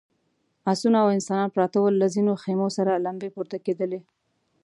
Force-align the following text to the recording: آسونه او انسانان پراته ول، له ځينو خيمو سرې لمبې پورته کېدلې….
آسونه 0.71 0.97
او 1.03 1.09
انسانان 1.15 1.49
پراته 1.55 1.77
ول، 1.81 1.95
له 2.01 2.07
ځينو 2.15 2.33
خيمو 2.43 2.67
سرې 2.77 2.95
لمبې 3.05 3.29
پورته 3.35 3.57
کېدلې…. 3.65 3.99